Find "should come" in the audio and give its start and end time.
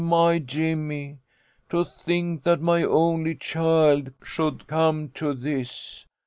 4.23-5.09